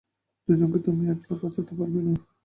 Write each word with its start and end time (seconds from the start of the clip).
দুজনকেই 0.47 0.81
তুমি 0.85 1.03
একলা 1.13 1.35
বাঁচাতে 1.41 1.73
পারবে 1.79 1.99
না। 2.05 2.13